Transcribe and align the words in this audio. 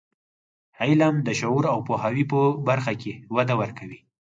علم 0.81 1.15
د 1.27 1.29
شعور 1.39 1.65
او 1.73 1.79
پوهاوي 1.87 2.23
په 2.31 2.39
برخه 2.67 2.93
کې 3.01 3.13
وده 3.35 3.53
ورکوي. 3.61 3.99